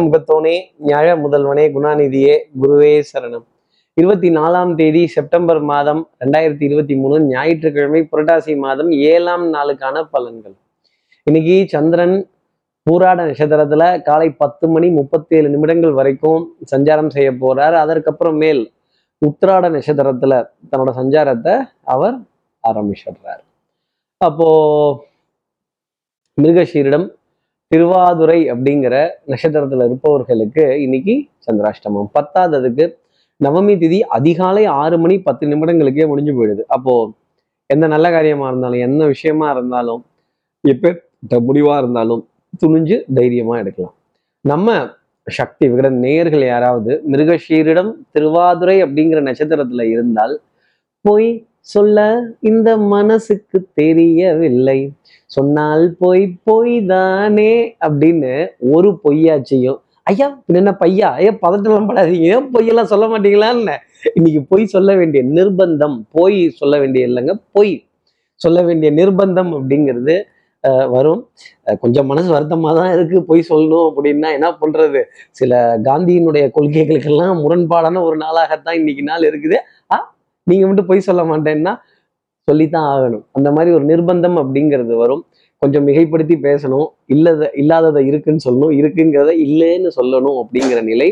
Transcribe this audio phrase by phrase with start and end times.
[0.00, 0.52] முகத்தோனே
[0.90, 3.42] ஞாழ முதல்வனே குணாநிதியே குருவே சரணம்.
[4.00, 10.54] இருபத்தி நாலாம் தேதி செப்டம்பர் மாதம் ரெண்டாயிரத்தி இருபத்தி மூணு ஞாயிற்றுக்கிழமை புரட்டாசி மாதம் ஏழாம் நாளுக்கான பலன்கள்.
[11.26, 12.16] இன்னைக்கு சந்திரன்
[12.90, 16.42] பூராட நட்சத்திரத்துல காலை பத்து மணி முப்பத்தி ஏழு நிமிடங்கள் வரைக்கும்
[16.74, 17.76] சஞ்சாரம் செய்ய போறார்.
[17.84, 18.62] அதற்கப்புறம் மேல்
[19.22, 20.34] உத்திராட நட்சத்திரத்துல
[20.70, 22.16] தன்னோட சஞ்சாரத்தை அவர்
[22.64, 23.42] ஆரம்பிச்சிடுறார்.
[24.16, 24.48] அப்போ
[26.42, 27.06] மிருகஷீரிடம்
[27.72, 28.94] திருவாதுரை அப்படிங்கிற
[29.32, 31.14] நட்சத்திரத்துல இருப்பவர்களுக்கு இன்னைக்கு
[31.46, 32.08] சந்திராஷ்டமம்.
[32.16, 32.84] பத்தாததுக்கு
[33.44, 36.62] நவமி திதி அதிகாலை ஆறு மணி பத்து நிமிடங்களுக்கே முடிஞ்சு போயிடுது.
[36.76, 36.94] அப்போ
[37.74, 40.02] எந்த நல்ல காரியமா இருந்தாலும் என்ன விஷயமா இருந்தாலும்
[40.72, 40.92] எப்ப
[41.48, 42.22] முடிவா இருந்தாலும்
[42.62, 43.94] துணிஞ்சு தைரியமா எடுக்கலாம்.
[44.40, 44.76] நம்ம
[45.26, 50.34] சக்தி விகட நேயர்கள் யாராவது மிருகஷீரிடம் திருவாதுரை அப்படிங்கிற நட்சத்திரத்துல இருந்தால்
[51.04, 51.30] போய்
[51.66, 51.98] சொல்ல
[52.42, 54.80] இந்த மனசுக்கு தெரியவில்லை.
[55.30, 57.52] சொன்னால் பொய் பொய் தானே
[57.86, 58.32] அப்படின்னு
[58.74, 61.08] ஒரு பொய்யாச்சையும் ஐயா என்ன பையா?
[61.18, 62.28] ஐயா பதட்டெல்லாம் படாதீங்க.
[62.34, 63.74] ஏன் பொய்யெல்லாம் சொல்ல மாட்டீங்களான்னு?
[64.14, 67.72] இன்னைக்கு பொய் சொல்ல வேண்டிய நிர்பந்தம் பொய் சொல்ல வேண்டிய இல்லைங்க பொய்
[68.40, 70.14] சொல்ல வேண்டிய நிர்பந்தம் அப்படிங்கிறது
[70.64, 71.20] அஹ், வரும்.
[71.80, 75.00] கொஞ்சம் மனசு வருத்தமாக தான் இருக்கு பொய் சொல்லணும் அப்படின்னா என்ன பண்றது?
[75.32, 75.52] சில
[75.86, 79.58] காந்தியினுடைய கொள்கைகளுக்கெல்லாம் முரண்பாடான ஒரு நாளாகத்தான் இன்னைக்கு நாள் இருக்குது.
[80.46, 81.72] நீங்க மட்டும் பொய் சொல்ல மாட்டேன்னா
[82.48, 83.24] சொல்லித்தான் ஆகணும்.
[83.32, 85.26] அந்த மாதிரி ஒரு நிர்பந்தம் அப்படிங்கிறது வரும்.
[85.58, 86.86] கொஞ்சம் மிகைப்படுத்தி பேசணும்.
[87.08, 88.74] இல்லத இல்லாததை இருக்குன்னு சொல்லணும்.
[88.80, 91.08] இருக்குங்கிறத இல்லைன்னு சொல்லணும் அப்படிங்கிற நிலை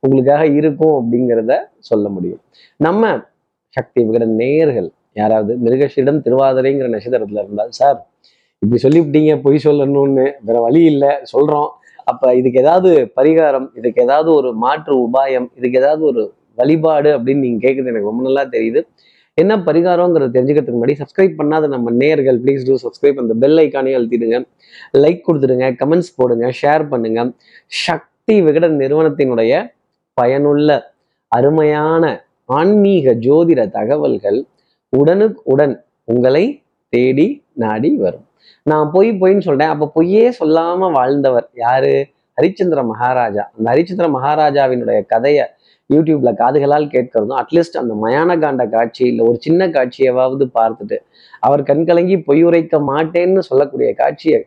[0.00, 2.40] உங்களுக்காக இருக்கும் அப்படிங்கிறத சொல்ல முடியும்.
[2.76, 3.02] நம்ம
[3.68, 7.98] சக்தி விகட நேயர்கள் யாராவது மிருகஷிடம் திருவாதிரைங்கிற நட்சத்திரத்துல இருந்தால் சார்
[8.62, 10.32] இப்படி சொல்லிவிட்டீங்க பொய் சொல்லணும்னு.
[10.40, 11.08] வேற வழி இல்லை.
[11.32, 11.68] சொல்றோம்.
[12.04, 16.22] அப்ப இதுக்கு ஏதாவது பரிகாரம் இதுக்கு ஏதாவது ஒரு மாற்று உபாயம் இதுக்கு ஏதாவது ஒரு
[16.60, 18.80] வழிபாடு அப்படின்னு நீங்க கேட்குறது எனக்கு ரொம்ப நல்லா தெரியுது.
[19.42, 24.38] என்ன பரிகாரங்கிறத தெரிஞ்சுக்கிறதுக்கு முன்னாடி சப்ஸ்கிரைப் பண்ணாத நம்ம நேர்கள் ப்ளீஸ் டூ சப்ஸ்கிரைப் அந்த பெல் ஐக்கானே அழுத்திடுங்க.
[25.02, 27.22] லைக் கொடுத்துடுங்க கமெண்ட்ஸ் போடுங்க ஷேர் பண்ணுங்க.
[27.84, 29.52] சக்தி விகடன் நிறுவனத்தினுடைய
[30.20, 30.78] பயனுள்ள
[31.32, 32.04] அருமையான
[32.58, 34.38] ஆன்மீக ஜோதிட தகவல்கள்
[34.92, 35.74] உடனுக்கு உடன்
[36.12, 36.44] உங்களை
[36.94, 37.26] தேடி
[37.64, 38.26] நாடி வரும்.
[38.70, 39.72] நான் பொய் பொய்ன்னு சொல்றேன்.
[39.74, 41.94] அப்ப பொய்யே சொல்லாம வாழ்ந்தவர் யாரு?
[42.38, 43.44] ஹரிச்சந்திர மகாராஜா.
[43.54, 45.44] அந்த ஹரிச்சந்திர மகாராஜாவினுடைய கதையை
[45.90, 50.96] யூடியூப்ல காதுகளால் கேட்கறதும் அட்லீஸ்ட் அந்த மயான காண்ட காட்சி இல்லை ஒரு சின்ன காட்சியவாவது பார்த்துட்டு
[51.42, 54.40] அவர் கண்கலங்கி பொய் உரைக்க மாட்டேன்னு சொல்லக்கூடிய காட்சியை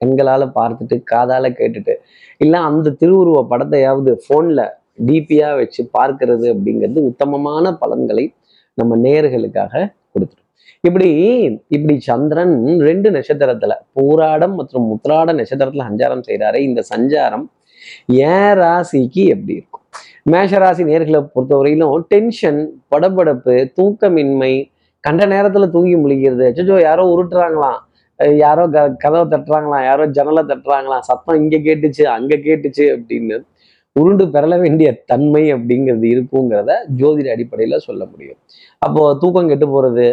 [0.00, 1.94] கண்களால பார்த்துட்டு காதால கேட்டுட்டு
[2.40, 4.62] இல்லை அந்த திருவுருவ படத்தையாவது ஃபோன்ல
[5.00, 8.24] டிபியா வச்சு பார்க்கறது அப்படிங்கிறது உத்தமமான பலன்களை
[8.78, 9.72] நம்ம நேயர்களுக்காக
[10.14, 10.42] கொடுத்துரும்
[10.84, 11.10] இப்படி
[11.68, 17.46] இப்படி சந்திரன் ரெண்டு நட்சத்திரத்துல பூராடம் மற்றும் முத்ராட நட்சத்திரத்துல சஞ்சாரம் செய்கிறாரு இந்த சஞ்சாரம்
[18.24, 19.83] ஏன் ராசிக்கு எப்படி இருக்கும்?
[20.32, 22.60] மேஷராசி நேர்களை பொறுத்தவரையிலும் டென்ஷன்
[22.92, 24.52] படபடப்பு தூக்கமின்மை
[25.04, 26.44] கண்ட நேரத்துல தூங்கி முழிக்கிறது.
[26.50, 27.80] அச்சோ யாரோ உருட்டுறாங்களாம்.
[28.44, 29.84] யாரோ க கதவை தட்டுறாங்களாம்.
[29.88, 31.04] யாரோ ஜன்னலை தட்டுறாங்களாம்.
[31.08, 33.36] சத்தம் இங்க கேட்டுச்சு அங்க கேட்டுச்சு அப்படின்னு
[33.96, 38.38] உருண்டு பெறல வேண்டிய தன்மை அப்படிங்கிறது இருக்குங்கிறத ஜோதிட அடிப்படையில் சொல்ல முடியும்.
[38.82, 40.06] அப்போ தூக்கம் கெட்டு போறது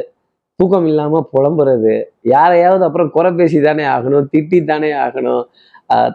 [0.59, 1.93] தூக்கம் இல்லாமல் புலம்புறது
[2.33, 5.43] யாரையாவது அப்புறம் குறை பேசி தானே ஆகணும் திட்டி தானே ஆகணும்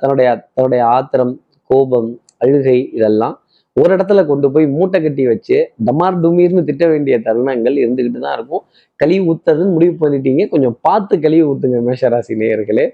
[0.00, 1.32] தன்னுடைய தன்னுடைய ஆத்திரம்
[1.70, 2.10] கோபம்
[2.44, 3.34] அழுகை இதெல்லாம்
[3.80, 5.56] ஒரு இடத்துல கொண்டு போய் மூட்டை கட்டி வச்சு
[5.86, 8.62] டமார் டுமீர்னு திட்ட வேண்டிய தருணங்கள் இருந்துக்கிட்டு தான் இருக்கும்.
[9.00, 10.42] கழிவு ஊத்துறதுன்னு முடிவு பண்ணிட்டீங்க.
[10.52, 12.86] கொஞ்சம் பார்த்து கழிவு ஊத்துங்க மேஷராசி நேயர்களே.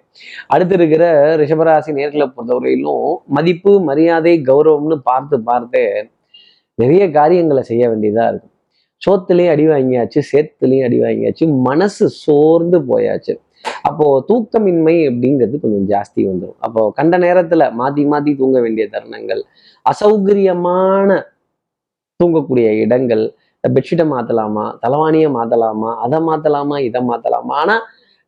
[0.54, 1.04] அடுத்து இருக்கிற
[1.42, 3.06] ரிஷபராசி நேர்களை பொறுத்தவரையிலும்
[3.38, 5.84] மதிப்பு மரியாதை கௌரவம்னு பார்த்து பார்த்து
[6.82, 8.52] நிறைய காரியங்களை செய்ய வேண்டியதா இருக்கும்.
[9.02, 13.34] சோத்துலேயும் அடி வாங்கியாச்சு சேத்துலேயும் அடி வாங்கியாச்சு மனசு சோர்ந்து போயாச்சு.
[13.84, 19.42] அப்போ தூக்கமின்மை அப்படிங்கிறது கொஞ்சம் ஜாஸ்தி வந்துடும் அப்போ கண்ட நேரத்துல மாத்தி மாத்தி தூங்க வேண்டிய தருணங்கள்
[19.86, 21.08] அசௌகரியமான
[22.20, 23.24] தூங்கக்கூடிய இடங்கள்
[23.64, 27.54] பெட்ஷீட்டை மாத்தலாமா தலைவாணியை மாத்தலாமா அதை மாத்தலாமா இதை மாத்தலாமா?
[27.62, 27.76] ஆனா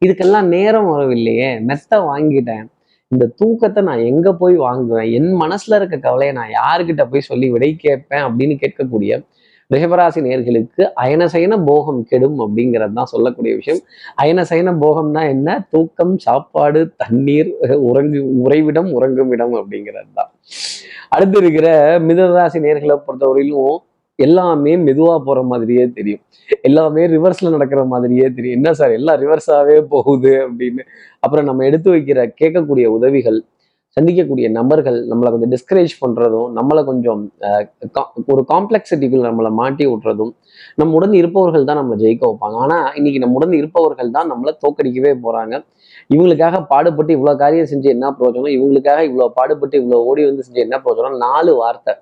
[0.02, 1.48] இதுக்கெல்லாம் நேரம் வரவில்லையே.
[1.68, 2.64] மெத்த வாங்கிட்டேன்.
[3.12, 5.08] இந்த தூக்கத்தை நான் எங்க போய் வாங்குவேன்?
[5.18, 9.12] என் மனசுல இருக்க கவலையை நான் யாருக்கிட்ட போய் சொல்லி விடை கேட்பேன் அப்படின்னு கேட்கக்கூடிய
[9.72, 13.80] ரிஷபராசி நேர்களுக்கு அயனசயன போகம் கெடும் அப்படிங்கிறது தான் சொல்லக்கூடிய விஷயம்.
[14.22, 15.66] அயனசயன போகம்னா என்ன?
[15.70, 20.30] தூக்கம் சாப்பாடு தண்ணீர் உறங்கு உறைவிடம் உறங்கும் இடம் அப்படிங்கிறது தான்.
[21.08, 23.76] அடுத்து இருக்கிற மிதராசி நேர்களை பொறுத்தவரையிலும்
[24.16, 26.20] எல்லாமே மெதுவா போற மாதிரியே தெரியும்.
[26.60, 28.62] எல்லாமே ரிவர்ஸ்ல நடக்கிற மாதிரியே தெரியும்.
[28.62, 28.90] என்ன சார்?
[28.90, 30.82] எல்லாம் ரிவர்ஸாவே போகுது அப்படின்னு.
[31.20, 33.44] அப்புறம் நம்ம எடுத்து வைக்கிற கேட்கக்கூடிய உதவிகள்
[33.96, 37.66] சந்திக்கக்கூடிய நபர்கள் நம்மளை கொஞ்சம் டிஸ்கரேஜ் பண்றதும் நம்மளை கொஞ்சம் அஹ்,
[38.32, 40.32] ஒரு காம்ப்ளெக்சிட்டிக்குள்ள நம்மளை மாட்டி விட்டுறதும்
[40.78, 42.56] நம்முடன் இருப்பவர்கள் தான் நம்மளை ஜெயிக்க வைப்பாங்க.
[42.64, 45.54] ஆனா இன்னைக்கு நம்ம உடன் இருப்பவர்கள் தான் நம்மளை தோக்கடிக்கவே போறாங்க.
[46.10, 48.54] இவங்களுக்காக பாடுபட்டு இவ்வளோ காரியம் செஞ்சு என்ன பிரயோஜனம்?
[48.56, 51.16] இவங்களுக்காக இவ்வளவு பாடுபட்டு இவ்வளவு ஓடி வந்து செஞ்சு என்ன பிரயோஜனம்?
[51.26, 51.94] நாலு வார்த்தை.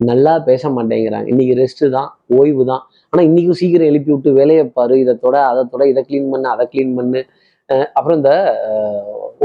[0.00, 1.28] நல்லா பேச மாட்டேங்கிறாங்க.
[1.32, 2.82] இன்னைக்கு ரெஸ்ட்டு தான் ஓய்வு தான்.
[3.12, 4.94] ஆனா இன்னைக்கும் சீக்கிரம் எழுப்பி விட்டு வேலையை பாரு.
[5.02, 7.20] இதை தொட அதை தொட இதை க்ளீன் பண்ணு அதை க்ளீன் பண்ணு.
[7.68, 8.32] அப்புறம் இந்த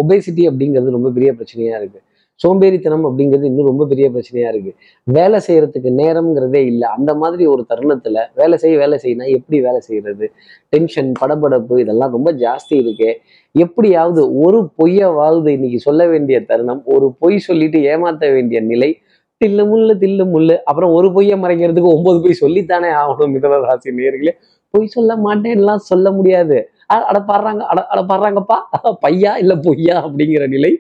[0.02, 2.00] ஒபேசிட்டி அப்படிங்கிறது ரொம்ப பெரிய பிரச்சனையா இருக்கு.
[2.40, 4.72] சோம்பேறித்தனம் அப்படிங்கிறது இன்னும் ரொம்ப பெரிய பிரச்சனையா இருக்கு.
[5.04, 6.88] வேலை செய்யறதுக்கு நேரம்ங்கிறதே இல்லை.
[6.98, 10.32] அந்த மாதிரி ஒரு தருணத்துல வேலை செய்ய வேலை செய்யினா எப்படி வேலை செய்யறது?
[10.70, 13.10] டென்ஷன் படபடப்பு இதெல்லாம் ரொம்ப ஜாஸ்தி இருக்கு.
[13.56, 18.98] எப்படியாவது ஒரு பொய்யவாவது இன்னைக்கு சொல்ல வேண்டிய தருணம் ஒரு பொய் சொல்லிட்டு ஏமாத்த வேண்டிய நிலை
[19.42, 24.34] தில்லு முள்ளு தில்லு முள்ளு அப்புறம் ஒரு பொய்யை மறைக்கிறதுக்கு ஒன்பது பொய் சொல்லித்தானே ஆகணும் மிதனராசி நேர்களே
[24.74, 26.58] பொய் சொல்ல மாட்டேன்லாம் சொல்ல முடியாது.
[27.10, 28.58] அட பாடுறாங்க அட அட பாடுறாங்கப்பா.
[29.06, 30.72] பையா இல்ல பொய்யா அப்படிங்கிற நிலை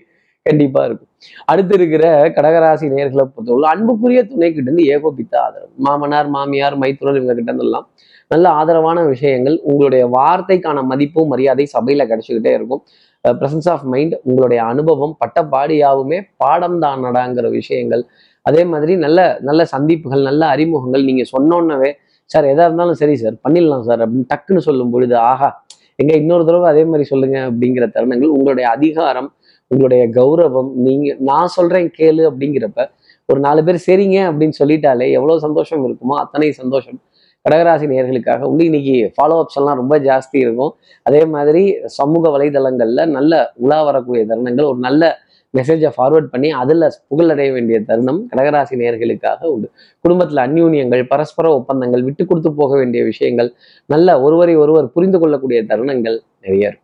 [0.46, 1.10] கண்டிப்பா இருக்கும்.
[1.46, 5.72] அடுத்து இருக்கிற கடகராசி நேர்களை பொறுத்தவரை அன்புக்குரிய துணை கிட்ட இருந்து ஏகோபித்த ஆதரவு.
[5.86, 7.88] மாமனார் மாமியார் மைத்துனர் இவங்க கிட்ட இருந்தெல்லாம்
[8.32, 9.60] நல்ல ஆதரவான விஷயங்கள்.
[9.64, 12.84] உங்களுடைய வார்த்தைக்கான மதிப்பும் மரியாதை சபையில கிடைச்சிக்கிட்டே இருக்கும்.
[13.26, 18.04] ப்ரெசன்ஸ் ஆஃப் மைண்ட் உங்களுடைய அனுபவம் பட்டப்பாடியாவுமே பாடம் தானடாங்கிற விஷயங்கள்.
[18.46, 21.04] அதே மாதிரி நல்ல நல்ல சந்திப்புகள் நல்ல அறிமுகங்கள்.
[21.04, 21.92] நீங்க சொன்னோன்னவே
[22.32, 25.50] சார் எதா இருந்தாலும் சரி சார் பண்ணிடலாம் சார் அப்படின்னு டக்குன்னு சொல்லும் பொழுது ஆஹா
[26.00, 29.30] எங்க இன்னொரு தடவை அதே மாதிரி சொல்லுங்க அப்படிங்கிற தருணங்கள் உங்களுடைய அதிகாரம்
[29.72, 32.82] உங்களுடைய கௌரவம் நீங்க நான் சொல்றேன் கேளு அப்படிங்கிறப்ப
[33.30, 36.98] ஒரு நாலு பேர் சரிங்க அப்படின்னு சொல்லிட்டாலே எவ்வளவு சந்தோஷம் இருக்குமோ அத்தனை சந்தோஷம்.
[37.46, 38.64] கடகராசி நேர்களுக்காக உண்டு.
[38.70, 40.72] இன்னைக்கு ஃபாலோ அப்ஸ் எல்லாம் ரொம்ப ஜாஸ்தி இருக்கும்.
[41.06, 41.64] அதே மாதிரி
[42.00, 45.04] சமூக வலைதளங்கள்ல நல்ல உலா வரக்கூடிய தருணங்கள் ஒரு நல்ல
[45.54, 49.68] மெசேஜை ஃபார்வர்ட் பண்ணி அதில் புகழடைய வேண்டிய தருணம் கடகராசி நேர்களுக்காக உண்டு.
[50.06, 53.50] குடும்பத்தில் அந்யூன்யங்கள் பரஸ்பர ஒப்பந்தங்கள் விட்டு கொடுத்து போக வேண்டிய விஷயங்கள்
[53.90, 56.80] நல்ல ஒருவரை ஒருவர் புரிந்து கொள்ளக்கூடிய தருணங்கள் நிறைய இருக்கும்.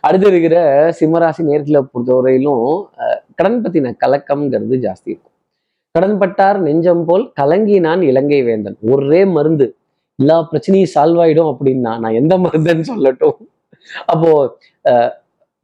[0.00, 0.56] அடுத்து இருக்கிற
[1.00, 2.64] சிம்மராசி நேர்களை பொறுத்தவரையிலும்
[3.00, 5.34] அஹ், கடன் பத்தின கலக்கம்ங்கிறது ஜாஸ்தி இருக்கும்.
[5.94, 8.76] கடன்பட்டார் நெஞ்சம் போல் கலங்கினான் இலங்கை வேந்தன்.
[8.90, 9.66] ஒரே மருந்து
[10.18, 13.38] எல்லா பிரச்சனையும் சால்வ் ஆயிடும் அப்படின்னா நான் எந்த மருந்துன்னு சொல்லட்டும்.
[14.06, 14.30] அப்போ
[14.84, 15.10] அஹ்,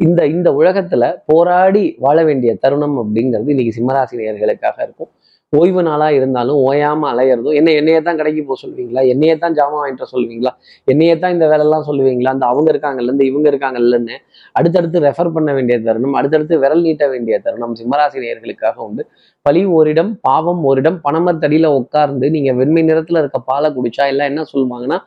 [0.01, 5.11] இந்த இந்த உலகத்துல போராடி வாழ வேண்டிய தருணம் அப்படிங்கிறது இன்னைக்கு சிம்மராசினியர்களுக்காக இருக்கும்.
[5.53, 9.03] ஓய்வு நாளா இருந்தாலும் ஓயாம அலையிறதும் என்ன என்னையே தான் கடைக்கு போக சொல்லுவீங்களா?
[9.13, 10.53] என்னையே தான் ஜாமான் வாங்கிட்டு சொல்லுவீங்களா?
[10.93, 12.31] என்னையே தான் இந்த வேலையெல்லாம் சொல்லுவீங்களா?
[12.37, 14.17] அந்த அவங்க இருக்காங்கல்ல இந்த இவங்க இருக்காங்கல்லன்னு
[14.59, 19.05] அடுத்தடுத்து ரெஃபர் பண்ண வேண்டிய தருணம் அடுத்தடுத்து விரல் நீட்ட வேண்டிய தருணம் சிம்மராசி நேர்களுக்காக உண்டு.
[19.47, 24.99] பழி ஓரிடம் பாவம் ஓரிடம் பணமத்தடியில உட்கார்ந்து நீங்க வெண்மை நிறத்துல இருக்க பாலை குடிச்சா எல்லாம் என்ன சொல்லுவாங்கன்னா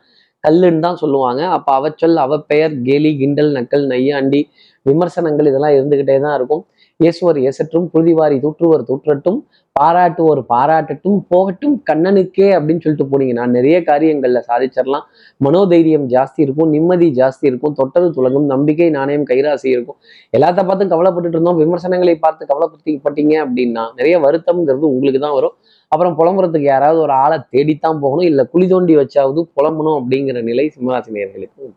[0.43, 1.41] கல்லுன்னு தான் சொல்லுவாங்க.
[1.55, 4.41] அப்ப அவச்சொல் அவ பெயர் கேலி கிண்டல் நக்கல் நையாண்டி
[4.85, 6.63] விமர்சனங்கள் இதெல்லாம் இருந்துகிட்டே தான் இருக்கும்.
[6.99, 9.39] இயேசுவர் இயேசற்றும் புழுதிவாரி தூற்றுவர் தூற்றட்டும்
[9.75, 13.33] பாராட்டுவோர் பாராட்டட்டும் போகட்டும் கண்ணனுக்கே அப்படின்னு சொல்லிட்டு போனீங்க.
[13.39, 15.05] நான் நிறைய காரியங்களில் சாதிச்சிடலாம்
[15.45, 19.99] மனோதைரியம் ஜாஸ்தி இருக்கும் நிம்மதி ஜாஸ்தி இருக்கும் தொட்டது துலங்கும் நம்பிக்கை நாணயம் கைராசி இருக்கும்.
[20.37, 21.59] எல்லாத்த பார்த்தும் கவலைப்பட்டுட்டு இருந்தோம்.
[21.63, 25.55] விமர்சனங்களை பார்த்து கவலைப்பட்டீங்க அப்படின்னா நிறைய வருத்தம்ங்கிறது உங்களுக்கு தான் வரும்.
[25.91, 28.27] அப்புறம் புலம்புறதுக்கு யாராவது ஒரு ஆளை தேடித்தான் போகணும்.
[28.31, 31.71] இல்லை குழி தோண்டி வச்சாவது புலம்பணும் அப்படிங்கிற நிலை சிம்மராசி நேர்களுக்கு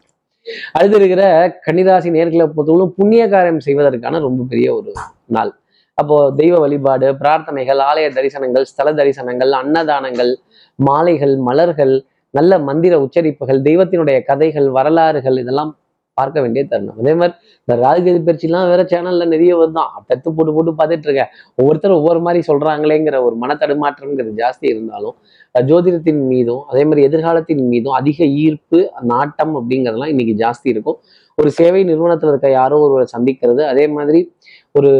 [0.73, 1.25] அடுத்து இருக்கிற
[1.67, 4.93] கன்னிராசி நேர்களை பொறுத்தவரைக்கும் புண்ணிய காரியம் செய்வதற்கான ரொம்ப பெரிய ஒரு
[5.27, 5.53] நாள்.
[5.99, 10.33] அப்போ தெய்வ வழிபாடு பிரார்த்தனைகள் ஆலய தரிசனங்கள் ஸ்தல தரிசனங்கள் அன்னதானங்கள்
[10.79, 11.95] மாலைகள் மலர்கள்
[12.35, 15.73] நல்ல மந்திர உச்சரிப்புகள் தெய்வத்தினுடைய கதைகள் வரலாறுகள் இதெல்லாம்
[16.17, 16.99] பார்க்க வேண்டிய தருணம்.
[16.99, 17.35] அதே மாதிரி
[17.69, 19.91] இந்த ராகுகதி பயிற்சிலாம் வேற சேனல்ல நிறைய வருதான்.
[20.09, 21.31] தத்து போட்டு போட்டு பார்த்துட்டு இருக்கேன்.
[21.57, 25.17] ஒவ்வொருத்தரும் ஒவ்வொரு மாதிரி சொல்றாங்களேங்கிற ஒரு மனத்தடுமாற்றம்ங்கிறது ஜாஸ்தி இருந்தாலும்
[25.55, 30.99] ஜோதிடத்தின் மீதும் அதே மாதிரி எதிர்காலத்தின் மீதும் அதிக ஈர்ப்பு நாட்டம் அப்படிங்கிறதெல்லாம் இன்னைக்கு ஜாஸ்தி இருக்கும்.
[31.39, 34.21] ஒரு சேவை நிறுவனத்துல இருக்க யாரோ ஒருவரை சந்திக்கிறது அதே மாதிரி
[34.73, 34.91] ஒரு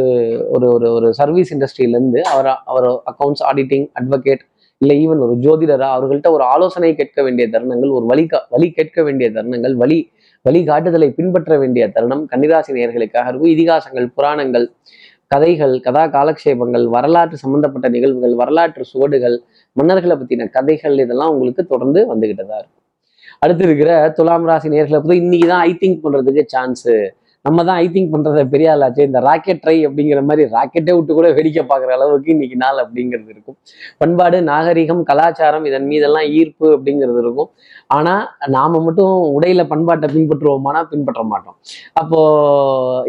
[0.49, 4.43] ஒரு ஒரு ஒரு சர்வீஸ் இண்டஸ்ட்ரியிலேருந்து அவர் அவர் அக்கௌண்ட்ஸ் ஆடிட்டிங் அட்வொகேட்
[4.81, 9.03] இல்லை ஈவன் ஒரு ஜோதிடரா அவர்கள்ட்ட ஒரு ஆலோசனை கேட்க வேண்டிய தருணங்கள் ஒரு வழி கா- வழி கேட்க
[9.03, 9.99] வேண்டிய தருணங்கள் வழி
[10.45, 13.51] வழிகாட்டுதலை பின்பற்ற வேண்டிய தருணம் கன்னிராசி நேர்களுக்காக இருக்கும்.
[13.55, 14.65] இதிகாசங்கள் புராணங்கள்
[15.33, 19.37] கதைகள் கதா காலக்ஷேபங்கள் வரலாற்று சம்பந்தப்பட்ட நிகழ்வுகள் வரலாற்று சுவடுகள்
[19.79, 22.81] மன்னர்களை பத்தின கதைகள் இதெல்லாம் உங்களுக்கு தொடர்ந்து வந்துகிட்டு தான் இருக்கும்.
[23.43, 26.95] அடுத்து இருக்கிற துலாம் ராசி நேர்களை பற்றி இன்னைக்கு தான் ஐ திங்க் பண்றதுக்கு சான்ஸு
[27.45, 29.01] நம்ம தான் ஐ திங்க் பண்றத பெரிய ஆளாச்சு.
[29.09, 33.57] இந்த ராக்கெட் ட்ரை அப்படிங்கிற மாதிரி ராக்கெட்டே விட்டு கூட வேடிக்கை பார்க்குற அளவுக்கு இன்னைக்கு நாள் அப்படிங்கிறது இருக்கும்.
[34.01, 37.49] பண்பாடு நாகரிகம் கலாச்சாரம் இதன் மீதெல்லாம் ஈர்ப்பு அப்படிங்கிறது இருக்கும்.
[37.97, 38.13] ஆனா
[38.55, 41.57] நாம மட்டும் உடையில பண்பாட்டை பின்பற்றுவோமானா பின்பற்ற மாட்டோம்.
[42.01, 42.19] அப்போ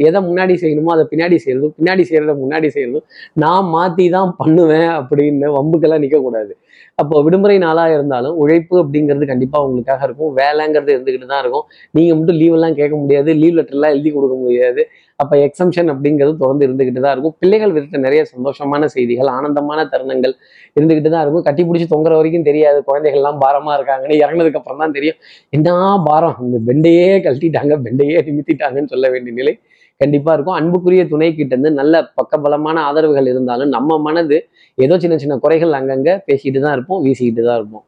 [0.08, 3.06] எதை முன்னாடி செய்யணுமோ அதை பின்னாடி செய்யறதும் பின்னாடி செய்கிறத முன்னாடி செய்யறதும்
[3.44, 6.52] நான் மாத்தி தான் பண்ணுவேன் அப்படின்னு வம்புக்கெல்லாம் நிற்கக்கூடாது
[7.00, 10.30] அப்போ விடுமுறை நாளாக இருந்தாலும் உழைப்பு அப்படிங்கிறது கண்டிப்பாக உங்களுக்காக இருக்கும்.
[10.40, 11.64] வேலைங்கிறது இருந்துக்கிட்டு தான் இருக்கும்.
[11.96, 13.30] நீங்கள் மட்டும் லீவெல்லாம் கேட்க முடியாது.
[13.40, 14.82] லீவ் லெட்டர்லாம் எழுதி கொடுக்க முடியாது.
[15.22, 17.34] அப்போ எக்ஸம்ஷன் அப்படிங்கிறது தொடர்ந்து இருந்துக்கிட்டு தான் இருக்கும்.
[17.40, 20.34] பிள்ளைகள் விதத்த நிறைய சந்தோஷமான செய்திகள் ஆனந்தமான தருணங்கள்
[20.76, 21.44] இருந்துக்கிட்டு தான் இருக்கும்.
[21.48, 22.80] கட்டி பிடிச்சி தொங்குற வரைக்கும் தெரியாது.
[22.88, 25.18] குழந்தைகள்லாம் பாரமாக இருக்காங்கன்னு இறங்கினதுக்கு அப்புறம் தான் தெரியும்.
[25.58, 25.76] என்ன
[26.08, 26.36] பாரம்?
[26.46, 27.76] இந்த பெண்டையே கழட்டிட்டாங்க.
[27.86, 29.54] பெண்டையே நிமித்திட்டாங்கன்னு சொல்ல வேண்டிய நிலை.
[30.00, 30.56] கண்டிப்பா இருக்கும்.
[30.60, 34.36] அன்புக்குரிய துணை கிட்ட இருந்து நல்ல பக்கபலமான ஆதரவுகள் இருந்தாலும் நம்ம மனது
[34.84, 37.84] ஏதோ சின்ன சின்ன குறைகள் அங்கங்க பேசிட்டு தான் இருப்போம் வீசிக்கிட்டு தான் இருப்போம்.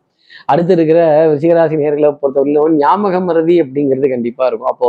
[0.52, 1.00] அடுத்து இருக்கிற
[1.32, 4.70] ரிஷிகராசி நேர்களை பொறுத்தவரையிலும் ஞாபக மருதி அப்படிங்கிறது கண்டிப்பா இருக்கும்.
[4.72, 4.88] அப்போ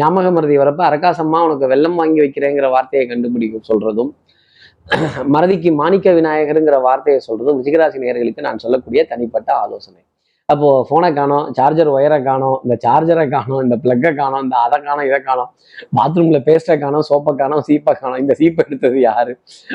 [0.00, 4.12] ஞாபக மருதி வரப்ப அரக்காசம்மா உனக்கு வெள்ளம் வாங்கி வைக்கிறேங்கிற வார்த்தையை கண்டுபிடிக்க சொல்றதும்
[5.34, 10.00] மறதிக்கு மாணிக்க விநாயகருங்கிற வார்த்தையை சொல்றதும் ரிஷிகராசி நேர்களுக்கு நான் சொல்லக்கூடிய தனிப்பட்ட ஆலோசனை.
[10.48, 15.06] அப்போது ஃபோனை காணோம் சார்ஜர் ஒயரை காணோம் இந்த சார்ஜரை காணோம் இந்த ப்ளக்கை காணோம் இந்த அதை காணோம்
[15.08, 15.50] இதை காணோம்
[15.96, 19.32] பாத்ரூமில் பேஸ்ட்டை காணோம் சோப்பை காணோம் சீப்பை காணோம் இந்த சீப்பை எடுத்தது யாரு?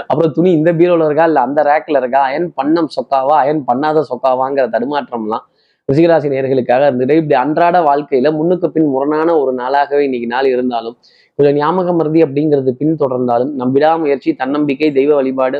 [0.08, 1.26] அப்புறம் துணி இந்த பீரோல இருக்கா?
[1.26, 2.22] இல்லை அந்த ரேக்கில் இருக்கா?
[2.22, 3.36] அயன் பண்ணம் சொக்காவா?
[3.44, 5.46] அயன் பண்ணாத சொக்காவாங்கிற தடுமாற்றம்லாம்
[5.90, 10.96] ரிஷிகராசி நேர்களுக்காக இருந்துட்டு இப்படி அன்றாட வாழ்க்கையில முன்னுக்கு பின் முரணான ஒரு நாளாகவே இன்னைக்கு நாள் இருந்தாலும்
[11.40, 15.60] கொஞ்சம் ஞாபகம் மருதி அப்படிங்கிறது பின் தொடர்ந்தாலும் நம் விடாமுயற்சி தன்னம்பிக்கை தெய்வ வழிபாடு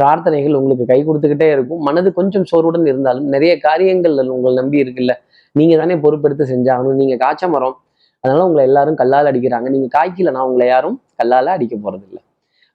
[0.00, 1.82] பிரார்த்தனைகள் உங்களுக்கு கை கொடுத்துக்கிட்டே இருக்கும்.
[1.88, 5.12] மனது கொஞ்சம் சோர்வுடன் இருந்தாலும் நிறைய காரியங்கள் உங்களை நம்பி இருக்குல்ல.
[5.58, 6.98] நீங்க தானே பொறுப்பெடுத்து செஞ்சாகணும்.
[7.00, 7.76] நீங்க காய்ச்ச மரம்
[8.24, 9.68] அதனால உங்களை எல்லாரும் கல்லால் அடிக்கிறாங்க.
[9.74, 12.20] நீங்க காய்க்கலன்னா உங்களை யாரும் கல்லால அடிக்க போறதில்லை.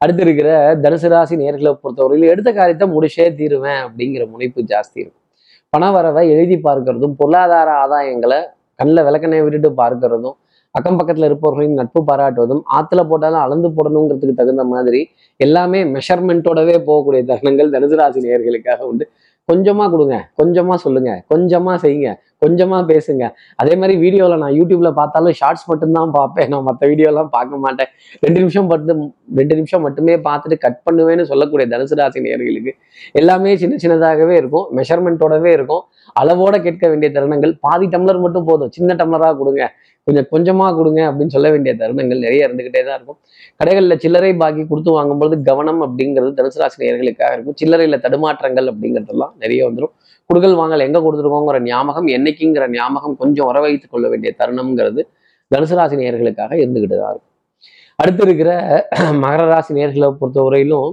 [0.01, 0.49] அடுத்து இருக்கிற
[0.83, 5.23] தனுசு ராசி நேர்களை பொறுத்தவரையில் எடுத்த காரியத்தை முடிச்சே தீருவேன் அப்படிங்கிற முனைப்பு ஜாஸ்தி இருக்கும்.
[5.73, 8.39] பண வரவை எழுதி பார்க்கறதும் பொருளாதார ஆதாயங்களை
[8.79, 10.37] கண்ணில் விளக்கணையை விட்டுட்டு பார்க்கறதும்
[10.75, 15.01] அக்கம் பக்கத்துல இருப்பவர்களின் நட்பு பாராட்டுவதும் ஆத்துல போட்டாலும் அளந்து போடணுங்கிறதுக்கு தகுந்த மாதிரி
[15.39, 19.05] எல்லாமே மெஷர்மெண்ட்டோடவே போகக்கூடிய தருணங்கள் தனுசு ராசி நேர்களுக்காக உண்டு.
[19.49, 22.09] கொஞ்சமா கொடுங்க கொஞ்சமா சொல்லுங்க கொஞ்சமா செய்யுங்க.
[22.43, 23.23] கொஞ்சமாக பேசுங்க.
[23.61, 26.47] அதே மாதிரி வீடியோவில் நான் யூடியூப்பில் பார்த்தாலும் ஷார்ட்ஸ் மட்டும்தான் பார்ப்பேன்.
[26.53, 27.89] நான் மற்ற வீடியோலாம் பார்க்க மாட்டேன்.
[28.25, 29.01] ரெண்டு நிமிஷம் மட்டும்
[29.39, 32.73] ரெண்டு நிமிஷம் மட்டுமே பார்த்துட்டு கட் பண்ணுவேன்னு சொல்லக்கூடிய தனுசு ராசி நேர்களுக்கு
[33.21, 34.65] எல்லாமே சின்ன சின்னதாகவே இருக்கும்.
[34.79, 35.83] மெஷர்மெண்ட்டோடவே இருக்கும்.
[36.21, 38.73] அளவோட கேட்க வேண்டிய தருணங்கள் பாதி டம்ளர் மட்டும் போதும்.
[38.77, 39.63] சின்ன டம்ளராக கொடுங்க.
[40.07, 43.17] கொஞ்சம் கொஞ்சமாக கொடுங்க அப்படின்னு சொல்ல வேண்டிய தருணங்கள் நிறைய இருந்துக்கிட்டே தான் இருக்கும்.
[43.59, 47.57] கடைகளில் சில்லறை பாக்கி கொடுத்து வாங்கும்பொழுது கவனம் அப்படிங்கிறது தனுசு ராசி நேர்களுக்காக இருக்கும்.
[47.61, 49.93] சில்லறையில் தடுமாற்றங்கள் அப்படிங்கிறதெல்லாம் நிறைய வந்துடும்
[50.31, 55.01] குடுக்கல் வாங்கல் எங்க கொடுத்துருக்கோங்கிற ஞாபகம் என்னைக்குங்கிற ஞாபகம் கொஞ்சம் உற வைத்துக் கொள்ள வேண்டிய தருணம்ங்கிறது
[55.51, 57.31] தனுசு ராசி நேயர்களுக்காக இருந்துகிட்டு தான் இருக்கும்.
[58.01, 58.51] அடுத்து இருக்கிற
[59.23, 60.91] மகர ராசி நேர்களை பொறுத்தவரையிலும்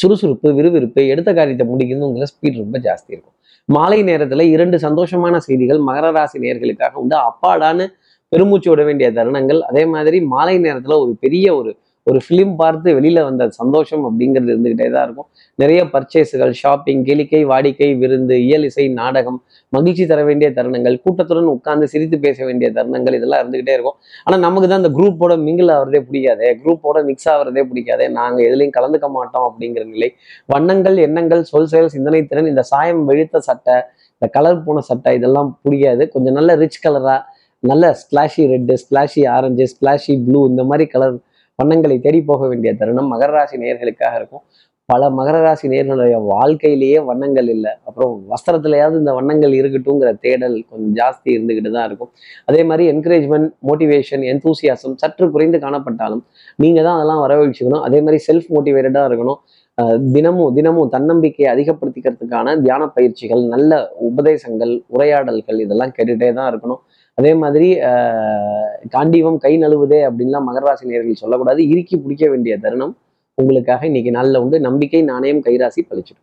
[0.00, 3.36] சுறுசுறுப்பு விறுவிறுப்பு எடுத்த காரியத்தை முடிக்கணுங்கிற ஸ்பீட் ரொம்ப ஜாஸ்தி இருக்கும்.
[3.68, 7.16] மாலை நேரத்துல இரண்டு சந்தோஷமான செய்திகள் மகர ராசி நேர்களுக்காக உண்டு.
[7.28, 7.86] அப்பாடான்னு
[8.32, 9.60] பெருமூச்சு விட வேண்டிய தருணங்கள்.
[9.70, 11.70] அதே மாதிரி மாலை நேரத்துல ஒரு பெரிய ஒரு
[12.06, 15.28] ஒரு ஃபிலிம் பார்த்து வெளியில் வந்த சந்தோஷம் அப்படிங்கிறது இருந்துக்கிட்டே தான் இருக்கும்.
[15.58, 19.38] நிறைய பர்ச்சேஸுகள் ஷாப்பிங் கேளிக்கை வாடிக்கை விருந்து இயல் இசை நாடகம்
[19.72, 23.98] மகிழ்ச்சி தர வேண்டிய தருணங்கள் கூட்டத்துடன் உட்கார்ந்து சிரித்து பேச வேண்டிய தருணங்கள் இதெல்லாம் இருந்துக்கிட்டே இருக்கும்.
[24.24, 29.10] ஆனால் நமக்கு தான் அந்த குரூப்போட மிங்கிள் ஆகிறதே பிடிக்காதே குரூப்போட மிக்ஸ் ஆகிறதே பிடிக்காதே நாங்கள் எதுலையும் கலந்துக்க
[29.18, 30.10] மாட்டோம் அப்படிங்கிற நிலை.
[30.54, 33.76] வண்ணங்கள் எண்ணங்கள் சொல் செயல் சிந்தனை திறன் இந்த சாயம் வெளுத்த சட்டை
[34.14, 36.02] இந்த கலர் போன சட்டை இதெல்லாம் பிடிக்காது.
[36.14, 37.20] கொஞ்சம் நல்ல ரிச் கலராக
[37.62, 41.16] நல்ல splashy red splashy orange splashy blue இந்த மாதிரி கலர்
[41.60, 44.44] வண்ணங்களை தேடி போக வேண்டிய தருணம் மகர ராசி நேர்களுக்காக இருக்கும்.
[44.88, 47.72] பல மகர ராசி நேர்களுடைய வாழ்க்கையிலேயே வண்ணங்கள் இல்லை.
[47.88, 52.10] அப்புறம் வஸ்திரத்துலையாவது இந்த வண்ணங்கள் இருக்கட்டும்ங்கிற தேடல் கொஞ்சம் ஜாஸ்தி இருந்துக்கிட்டு தான் இருக்கும்.
[52.50, 56.22] அதே மாதிரி என்கரேஜ்மெண்ட் மோட்டிவேஷன் எந்தூசியாசம் சற்று குறைந்து காணப்பட்டாலும்
[56.64, 57.84] நீங்கள் தான் அதெல்லாம் வரவழைச்சுக்கணும்.
[57.88, 59.40] அதே மாதிரி செல்ஃப் மோட்டிவேட்டடாக இருக்கணும்.
[60.14, 66.80] தினமும் தினமும் தன்னம்பிக்கையை அதிகப்படுத்திக்கிறதுக்கான தியான பயிற்சிகள் நல்ல உபதேசங்கள் உரையாடல்கள் இதெல்லாம் கேட்டுகிட்டே தான் இருக்கணும்.
[67.20, 71.68] அதே மாதிரி ஆஹ் காண்டீவம் கை நழுவுதே அப்படின்லாம் மகராசி நேர்கள் சொல்லக்கூடாது.
[71.68, 72.96] இறுக்கி பிடிக்க வேண்டிய தருணம்
[73.34, 74.60] உங்களுக்காக இன்னைக்கு நாளில் உண்டு.
[74.60, 76.22] நம்பிக்கை நாணயம் கைராசி பழிச்சிடும்.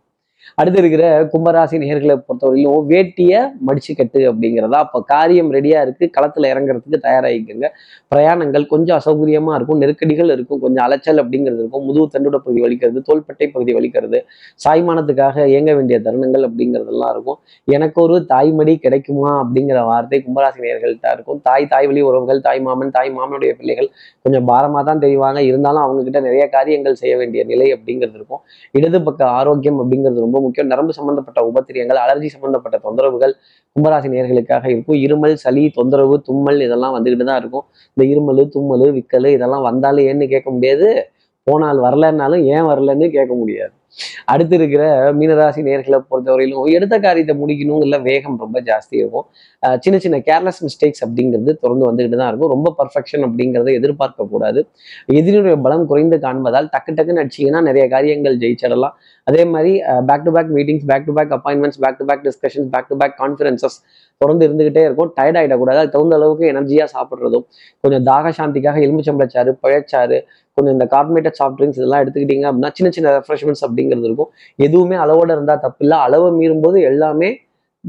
[0.60, 6.06] அடுத்து இருக்கிற கும்பராசி நேர்களை பொறுத்தவரையிலும் வேட்டிய மடிச்சு கட்டு அப்படிங்கிறதா அப்போ காரியம் ரெடியா இருக்கு.
[6.18, 7.70] களத்துல இறங்குறதுக்கு தயாராகிக்கோங்க.
[8.12, 9.80] பிரயாணங்கள் கொஞ்சம் அசௌகரியமா இருக்கும்.
[9.84, 10.62] நெருக்கடிகள் இருக்கும்.
[10.66, 11.86] கொஞ்சம் அலைச்சல் அப்படிங்கிறது இருக்கும்.
[11.90, 14.20] முதுகு தண்டுட பகுதி வலிக்கிறது தோள்பட்டை பகுதி வலிக்கிறது
[14.66, 17.40] சாய்மானத்துக்காக இயங்க வேண்டிய தருணங்கள் அப்படிங்கிறதெல்லாம் இருக்கும்.
[17.76, 21.40] எனக்கு ஒரு தாய்மடி கிடைக்குமா அப்படிங்கிற வார்த்தை கும்பராசி நேர்கள்ட்ட இருக்கும்.
[21.48, 23.90] தாய் தாய் வழி உறவுகள் தாய் மாமன் தாய் மாமனுடைய பிள்ளைகள்
[24.26, 25.40] கொஞ்சம் பாரமா தான் தெரிவாங்க.
[25.50, 28.42] இருந்தாலும் அவங்க கிட்ட நிறைய காரியங்கள் செய்ய வேண்டிய நிலை அப்படிங்கிறது இருக்கும்.
[28.80, 30.70] இடது பக்க ஆரோக்கியம் அப்படிங்கிறது ரொம்ப முக்கியம்.
[30.74, 33.34] நரம்பு சம்பந்தப்பட்ட உபத்திரியங்கள் அலர்ஜி சம்பந்தப்பட்ட தொந்தரவுகள்
[33.76, 35.00] கும்பராசி நேர்களுக்காக இருக்கும்.
[35.06, 37.66] இருமல் சளி தொந்தரவு தும்மல் இதெல்லாம் வந்துக்கிட்டு தான் இருக்கும்.
[37.96, 40.90] இந்த இருமல் தும்மல் விக்கல் இதெல்லாம் வந்தாலும் ஏன்னு கேட்க முடியாது.
[41.48, 43.74] போனால் வரலன்னாலும் ஏன் வரலன்னு கேட்க முடியாது.
[44.32, 44.84] அடுத்து இருக்கிற
[45.20, 49.26] மீனராசி நேர்களை பொறுத்தவரையிலும் எடுத்த காரியத்தை முடிக்கணுங்கிற வேகம் ரொம்ப ஜாஸ்தி இருக்கும்.
[49.84, 52.52] சின்ன சின்ன கேர்லெஸ் மிஸ்டேக்ஸ் அப்படிங்கிறது தொடர்ந்து வந்துகிட்டு தான் இருக்கும்.
[52.56, 54.62] ரொம்ப பர்ஃபெக்ஷன் அப்படிங்கிறத எதிர்பார்க்க கூடாது.
[55.20, 58.96] எதிரியுடைய பலம் குறைந்து காண்பதால் டக்கு டக்குன்னு அடிச்சிங்கன்னா நிறைய காரியங்கள் ஜெயிச்சிடலாம்.
[59.30, 59.72] அதே மாதிரி
[60.10, 63.16] back to back meetings back to back appointments back to back discussions back to back
[63.22, 63.78] conferences
[64.22, 65.10] தொடர்ந்து இருந்துகிட்டே இருக்கும்.
[65.18, 67.46] டயர்ட் ஆகிடக்கூடாது அது தகுந்த அளவுக்கு எனர்ஜியாக சாப்பிட்றதும்
[67.84, 70.20] கொஞ்சம் தாக சாந்திக்காக எலுமிச்சம்பளச்சாறு பழச்சாறு
[70.58, 74.32] கொஞ்சம் இந்த கார்பனேட்டட் சாஃப்ட் ட்ரிங்க்ஸ் இதெல்லாம் எடுத்துக்கிட்டீங்க அப்படின்னா சின்ன சின்ன ரெஃப்ரெஷ்மெண்ட்ஸ் அப்படிங்கிறது இருக்கும்.
[74.68, 77.30] எதுவுமே அளவோட இருந்தால் தப்பு இல்லை அளவை மீறும்போது எல்லாமே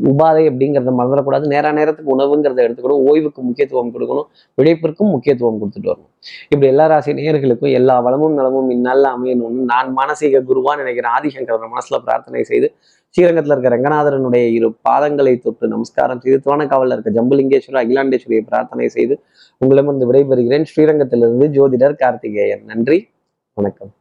[0.02, 3.02] உபாதை அப்படிங்கிறத மறந்துடக்கூடாது நேர நேரத்துக்கு உணவுங்கிறத எடுத்துக்கணும்.
[3.10, 4.26] ஓய்வுக்கு முக்கியத்துவம் கொடுக்கணும்.
[4.62, 6.10] உழைப்பிற்கும் முக்கியத்துவம் கொடுத்துட்டு வரணும்.
[6.44, 11.98] இப்படி எல்லா ராசி நேர்களுக்கும் எல்லா வளமும் நலமும் இந்நாளில் அமையணும்னு நான் மானசீக குருவான்னு நினைக்கிறேன் ஆதிசங்கர மனசுல
[11.98, 12.74] பிரார்த்தனை செய்து
[13.10, 19.22] ஸ்ரீரங்கத்தில் இருக்க ரங்கநாதரனுடைய இரு பாதங்களை தொட்டு நமஸ்காரம் செய்து துவனக்காவலில் இருக்க ஜம்புலிங்கேஸ்வரர் அகிலாண்டேஸ்வரியை பிரார்த்தனை செய்து
[19.58, 20.62] உங்களிடமிருந்து விடைபெறுகிறேன்.
[20.62, 22.64] ஸ்ரீரங்கத்திலிருந்து ஜோதிடர் கார்த்திகேயன்.
[22.64, 23.08] நன்றி.
[23.54, 23.97] வணக்கம்.